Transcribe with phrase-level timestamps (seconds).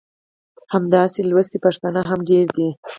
[0.73, 2.69] همداسې لوستي پښتانه هم ډېر دي.